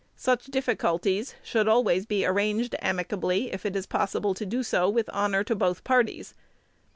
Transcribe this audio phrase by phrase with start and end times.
[0.15, 5.07] Such difficulties should always be arranged amicably, if it is possible to do so with
[5.13, 6.33] honor to both parties.